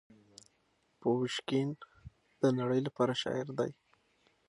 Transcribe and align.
پوشکین 0.99 1.69
د 2.41 2.43
نړۍ 2.59 2.81
لپاره 2.87 3.13
شاعر 3.21 3.47
دی. 3.59 3.71